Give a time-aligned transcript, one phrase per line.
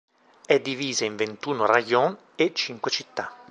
[0.47, 3.35] È divisa in ventuno rajon e cinque città.